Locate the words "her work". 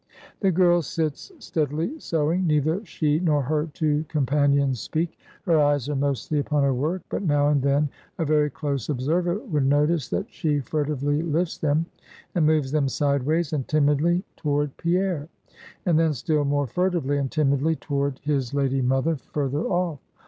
6.63-7.03